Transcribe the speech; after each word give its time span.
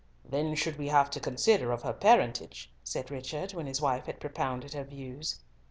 "Then 0.25 0.55
should 0.55 0.79
we 0.79 0.87
have 0.87 1.11
to 1.11 1.19
consider 1.19 1.71
of 1.71 1.83
her 1.83 1.93
parentage," 1.93 2.73
said 2.83 3.11
Richard, 3.11 3.53
when 3.53 3.67
his 3.67 3.81
wife 3.81 4.07
had 4.07 4.19
propounded 4.19 4.73
her 4.73 4.83
views. 4.83 5.41